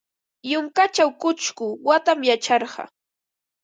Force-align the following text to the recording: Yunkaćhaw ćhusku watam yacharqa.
Yunkaćhaw 0.51 1.09
ćhusku 1.19 1.67
watam 1.87 2.19
yacharqa. 2.29 2.83